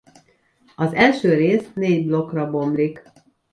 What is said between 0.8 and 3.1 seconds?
első rész négy blokkra bomlik.